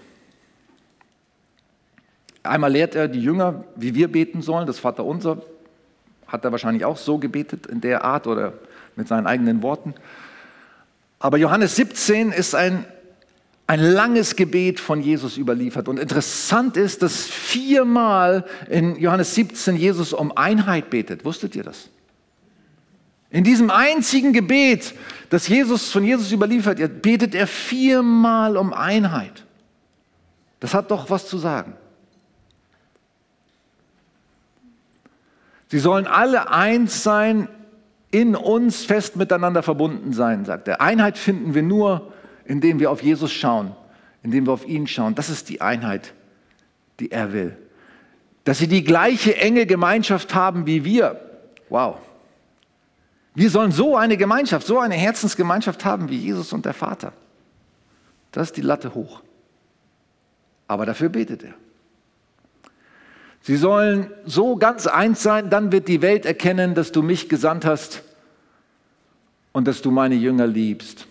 [2.42, 4.66] Einmal lehrt er die Jünger, wie wir beten sollen.
[4.66, 5.42] Das Vaterunser
[6.26, 8.54] hat er wahrscheinlich auch so gebetet in der Art oder
[8.96, 9.94] mit seinen eigenen Worten.
[11.18, 12.84] Aber Johannes 17 ist ein,
[13.68, 15.88] ein langes Gebet von Jesus überliefert.
[15.88, 21.24] Und interessant ist, dass viermal in Johannes 17 Jesus um Einheit betet.
[21.24, 21.90] Wusstet ihr das?
[23.30, 24.94] In diesem einzigen Gebet,
[25.30, 29.44] das Jesus von Jesus überliefert, betet er viermal um Einheit.
[30.60, 31.74] Das hat doch was zu sagen.
[35.72, 37.48] Sie sollen alle eins sein,
[38.10, 40.82] in uns fest miteinander verbunden sein, sagt er.
[40.82, 42.12] Einheit finden wir nur,
[42.44, 43.74] indem wir auf Jesus schauen,
[44.22, 45.14] indem wir auf ihn schauen.
[45.14, 46.12] Das ist die Einheit,
[47.00, 47.56] die er will.
[48.44, 51.18] Dass sie die gleiche enge Gemeinschaft haben wie wir.
[51.70, 51.96] Wow.
[53.34, 57.14] Wir sollen so eine Gemeinschaft, so eine Herzensgemeinschaft haben wie Jesus und der Vater.
[58.30, 59.22] Das ist die Latte hoch.
[60.68, 61.54] Aber dafür betet er.
[63.42, 67.64] Sie sollen so ganz eins sein, dann wird die Welt erkennen, dass du mich gesandt
[67.64, 68.02] hast
[69.52, 71.06] und dass du meine Jünger liebst.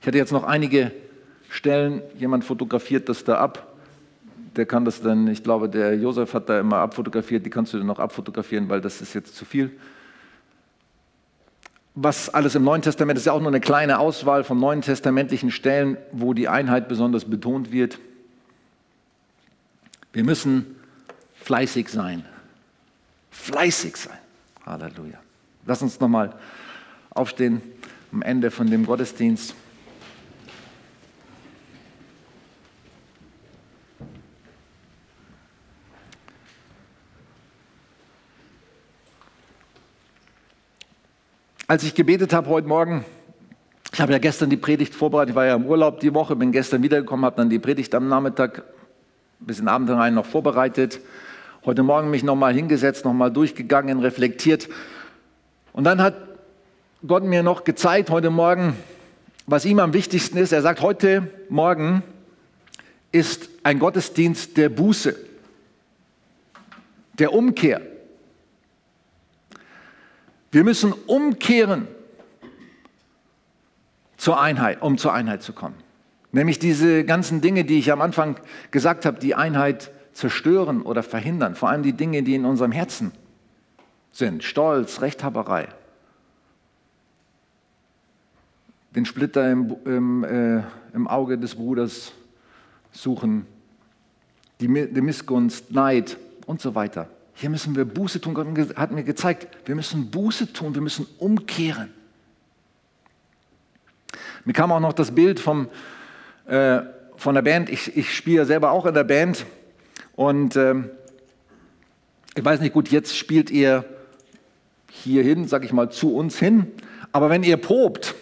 [0.00, 0.92] Ich hatte jetzt noch einige
[1.50, 3.76] Stellen, jemand fotografiert das da ab.
[4.54, 7.78] Der kann das dann, ich glaube, der Josef hat da immer abfotografiert, die kannst du
[7.78, 9.72] dann noch abfotografieren, weil das ist jetzt zu viel.
[11.94, 15.50] Was alles im Neuen Testament ist ja auch nur eine kleine Auswahl von neuen testamentlichen
[15.50, 17.98] Stellen, wo die Einheit besonders betont wird.
[20.12, 20.76] Wir müssen
[21.34, 22.24] fleißig sein.
[23.30, 24.18] Fleißig sein.
[24.64, 25.18] Halleluja.
[25.66, 26.34] Lass uns nochmal
[27.10, 27.60] aufstehen
[28.12, 29.54] am Ende von dem Gottesdienst.
[41.66, 43.04] Als ich gebetet habe heute Morgen,
[43.92, 46.50] ich habe ja gestern die Predigt vorbereitet, ich war ja im Urlaub die Woche, bin
[46.50, 48.62] gestern wiedergekommen, habe dann die Predigt am Nachmittag
[49.40, 51.00] bis in den Abend hinein noch vorbereitet.
[51.64, 54.68] Heute Morgen mich nochmal hingesetzt, nochmal durchgegangen, reflektiert.
[55.72, 56.16] Und dann hat
[57.06, 58.76] Gott mir noch gezeigt heute Morgen,
[59.46, 60.52] was ihm am wichtigsten ist.
[60.52, 62.02] Er sagt, heute Morgen
[63.12, 65.16] ist ein Gottesdienst der Buße,
[67.18, 67.80] der Umkehr.
[70.50, 71.86] Wir müssen umkehren
[74.16, 75.87] zur Einheit, um zur Einheit zu kommen.
[76.32, 78.38] Nämlich diese ganzen Dinge, die ich am Anfang
[78.70, 81.54] gesagt habe, die Einheit zerstören oder verhindern.
[81.54, 83.12] Vor allem die Dinge, die in unserem Herzen
[84.12, 84.42] sind.
[84.42, 85.68] Stolz, Rechthaberei.
[88.94, 92.12] Den Splitter im, im, äh, im Auge des Bruders
[92.90, 93.46] suchen.
[94.60, 97.08] Die, die Missgunst, Neid und so weiter.
[97.34, 98.34] Hier müssen wir Buße tun.
[98.34, 101.90] Gott hat mir gezeigt, wir müssen Buße tun, wir müssen umkehren.
[104.44, 105.68] Mir kam auch noch das Bild vom,
[106.48, 106.80] äh,
[107.16, 107.70] von der Band.
[107.70, 109.46] Ich, ich spiele selber auch in der Band.
[110.16, 110.90] Und ähm,
[112.34, 113.84] ich weiß nicht, gut, jetzt spielt ihr
[114.90, 116.66] hierhin, sag ich mal, zu uns hin.
[117.12, 118.14] Aber wenn ihr probt,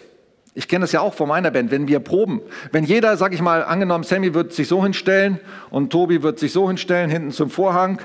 [0.57, 2.41] Ich kenne das ja auch von meiner Band, wenn wir proben.
[2.71, 6.51] Wenn jeder, sag ich mal, angenommen, Sammy wird sich so hinstellen und Tobi wird sich
[6.51, 8.01] so hinstellen, hinten zum Vorhang.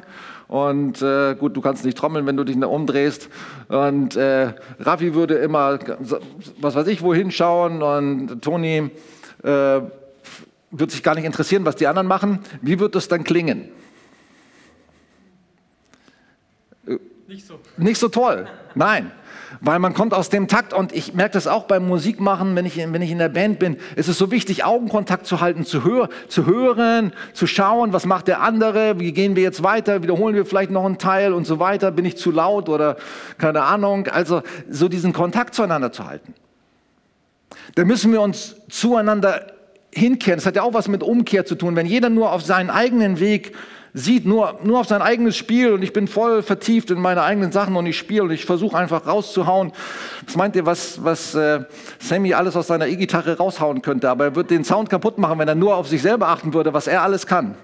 [0.48, 3.30] Und äh, gut, du kannst nicht trommeln, wenn du dich umdrehst.
[3.68, 5.78] Und äh, Raffi würde immer,
[6.60, 7.80] was weiß ich, wohin schauen.
[7.80, 8.90] Und Toni
[9.44, 9.80] äh,
[10.72, 12.40] wird sich gar nicht interessieren, was die anderen machen.
[12.60, 13.68] Wie wird das dann klingen?
[17.28, 17.60] Nicht so.
[17.76, 18.48] Nicht so toll.
[18.74, 19.12] Nein
[19.60, 22.76] weil man kommt aus dem Takt und ich merke das auch beim Musikmachen, wenn ich,
[22.76, 23.76] wenn ich in der Band bin.
[23.96, 28.28] Es ist so wichtig, Augenkontakt zu halten, zu, hör, zu hören, zu schauen, was macht
[28.28, 31.58] der andere, wie gehen wir jetzt weiter, wiederholen wir vielleicht noch einen Teil und so
[31.58, 32.96] weiter, bin ich zu laut oder
[33.38, 34.08] keine Ahnung.
[34.08, 36.34] Also so diesen Kontakt zueinander zu halten.
[37.74, 39.46] Da müssen wir uns zueinander
[39.94, 40.38] hinkehren.
[40.38, 41.76] Das hat ja auch was mit Umkehr zu tun.
[41.76, 43.52] Wenn jeder nur auf seinen eigenen Weg
[43.94, 47.52] sieht nur, nur auf sein eigenes Spiel und ich bin voll vertieft in meine eigenen
[47.52, 49.72] Sachen und ich spiele und ich versuche einfach rauszuhauen.
[50.24, 51.64] Was meint ihr, was, was äh,
[51.98, 54.08] Sammy alles aus seiner E-Gitarre raushauen könnte?
[54.08, 56.72] Aber er wird den Sound kaputt machen, wenn er nur auf sich selber achten würde,
[56.72, 57.54] was er alles kann.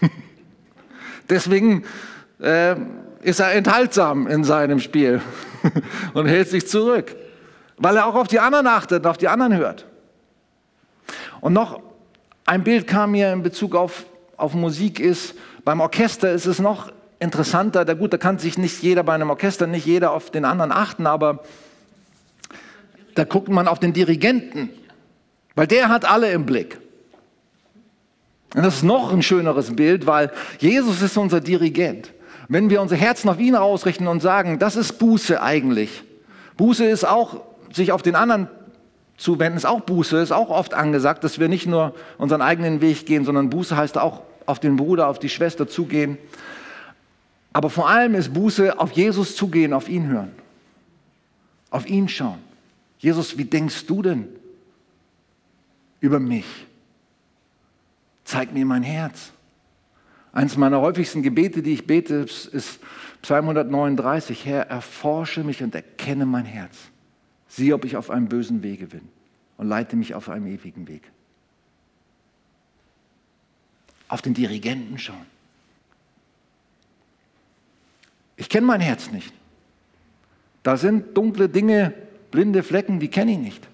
[1.28, 1.84] Deswegen
[2.40, 2.76] äh,
[3.22, 5.20] ist er enthaltsam in seinem Spiel
[6.14, 7.16] und hält sich zurück,
[7.76, 9.84] weil er auch auf die anderen achtet, auf die anderen hört.
[11.40, 11.80] Und noch
[12.46, 14.04] ein Bild kam mir in Bezug auf
[14.38, 15.34] auf Musik ist.
[15.64, 17.84] Beim Orchester ist es noch interessanter.
[17.84, 20.72] Da gut, da kann sich nicht jeder bei einem Orchester, nicht jeder auf den anderen
[20.72, 21.42] achten, aber
[23.14, 24.70] da guckt man auf den Dirigenten,
[25.56, 26.78] weil der hat alle im Blick.
[28.54, 30.30] Und das ist noch ein schöneres Bild, weil
[30.60, 32.12] Jesus ist unser Dirigent.
[32.48, 36.04] Wenn wir unser Herzen auf ihn ausrichten und sagen, das ist Buße eigentlich.
[36.56, 38.48] Buße ist auch, sich auf den anderen
[39.18, 43.04] zuwenden, ist auch Buße, ist auch oft angesagt, dass wir nicht nur unseren eigenen Weg
[43.04, 46.16] gehen, sondern Buße heißt auch auf den Bruder, auf die Schwester zugehen.
[47.52, 50.32] Aber vor allem ist Buße auf Jesus zugehen, auf ihn hören,
[51.70, 52.38] auf ihn schauen.
[52.98, 54.28] Jesus, wie denkst du denn
[56.00, 56.46] über mich?
[58.24, 59.32] Zeig mir mein Herz.
[60.32, 62.80] Eines meiner häufigsten Gebete, die ich bete, ist
[63.22, 64.44] Psalm 139.
[64.44, 66.76] Herr, erforsche mich und erkenne mein Herz.
[67.48, 69.08] Sieh, ob ich auf einem bösen Wege bin
[69.56, 71.10] und leite mich auf einem ewigen Weg
[74.08, 75.26] auf den Dirigenten schauen.
[78.36, 79.32] Ich kenne mein Herz nicht.
[80.62, 81.92] Da sind dunkle Dinge,
[82.30, 83.68] blinde Flecken, die kenne ich nicht.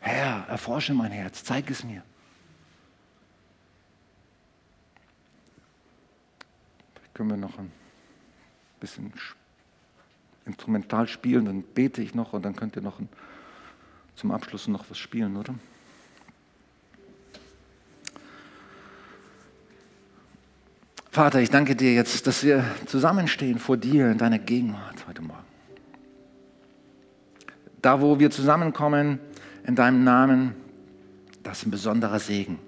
[0.00, 2.02] Herr, erforsche mein Herz, zeig es mir.
[6.94, 7.72] Vielleicht können wir noch ein
[8.80, 9.12] bisschen
[10.46, 13.08] instrumental spielen, dann bete ich noch und dann könnt ihr noch ein,
[14.16, 15.54] zum Abschluss noch was spielen, oder?
[21.10, 25.44] Vater, ich danke dir jetzt, dass wir zusammenstehen vor dir in deiner Gegenwart heute Morgen.
[27.80, 29.20] Da, wo wir zusammenkommen
[29.64, 30.56] in deinem Namen,
[31.44, 32.58] das ist ein besonderer Segen.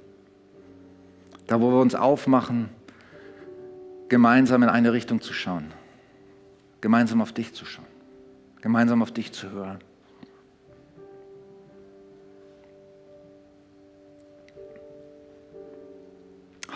[1.48, 2.68] Da, wo wir uns aufmachen,
[4.08, 5.72] gemeinsam in eine Richtung zu schauen,
[6.80, 7.86] gemeinsam auf dich zu schauen,
[8.60, 9.78] gemeinsam auf dich zu hören.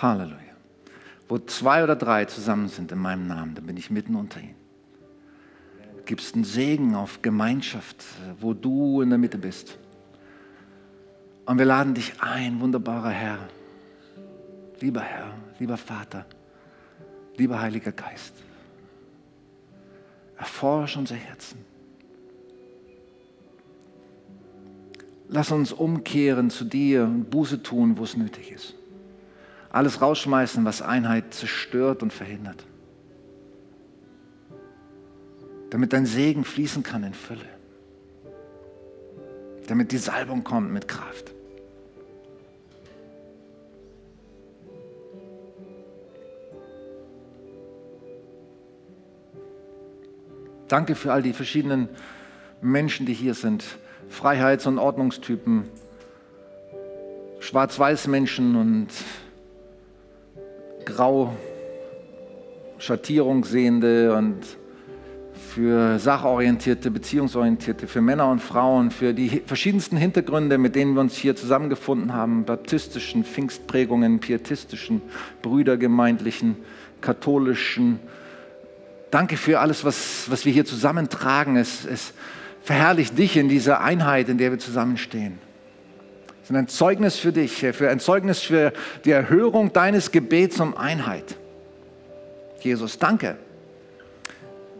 [0.00, 0.36] Halleluja.
[1.28, 4.56] Wo zwei oder drei zusammen sind in meinem Namen, dann bin ich mitten unter ihnen.
[5.98, 8.04] Du gibst einen Segen auf Gemeinschaft,
[8.40, 9.78] wo du in der Mitte bist.
[11.46, 13.38] Und wir laden dich ein, wunderbarer Herr,
[14.80, 16.26] lieber Herr, lieber Vater,
[17.36, 18.34] lieber Heiliger Geist.
[20.40, 21.64] Erforsche unser Herzen.
[25.28, 28.74] Lass uns umkehren zu dir und Buße tun, wo es nötig ist
[29.70, 32.66] alles rausschmeißen, was Einheit zerstört und verhindert.
[35.70, 37.46] Damit dein Segen fließen kann in Fülle.
[39.68, 41.32] Damit die Salbung kommt mit Kraft.
[50.70, 51.88] Danke für all die verschiedenen
[52.62, 53.64] Menschen, die hier sind.
[54.08, 55.64] Freiheits- und Ordnungstypen,
[57.40, 58.86] Schwarz-Weiß-Menschen und
[60.84, 61.34] grau
[62.78, 64.38] Schattierung sehende und
[65.34, 71.16] für sachorientierte, beziehungsorientierte, für Männer und Frauen, für die verschiedensten Hintergründe, mit denen wir uns
[71.16, 75.02] hier zusammengefunden haben, baptistischen, Pfingstprägungen, pietistischen,
[75.42, 76.54] brüdergemeindlichen,
[77.00, 77.98] katholischen.
[79.10, 81.56] Danke für alles, was, was wir hier zusammentragen.
[81.56, 82.12] Es, es
[82.62, 85.38] verherrlicht dich in dieser Einheit, in der wir zusammenstehen
[86.50, 88.72] sind ein Zeugnis für dich, für ein Zeugnis für
[89.04, 91.36] die Erhörung deines Gebets um Einheit.
[92.58, 93.36] Jesus, danke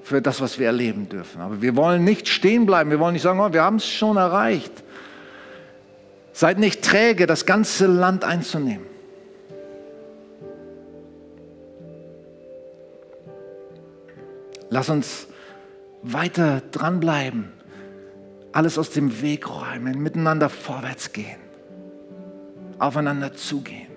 [0.03, 1.41] für das, was wir erleben dürfen.
[1.41, 2.91] Aber wir wollen nicht stehen bleiben.
[2.91, 4.72] Wir wollen nicht sagen, oh, wir haben es schon erreicht.
[6.33, 8.89] Seid nicht träge, das ganze Land einzunehmen.
[14.71, 15.27] Lass uns
[16.03, 17.53] weiter dranbleiben,
[18.53, 21.41] alles aus dem Weg räumen, miteinander vorwärts gehen,
[22.79, 23.89] aufeinander zugehen.